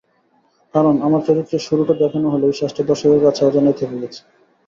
[0.73, 4.21] কারণ, আমার চরিত্রের শুরুটা দেখানো হলেও শেষটা দর্শকের কাছে অজানাই থেকে গেছে।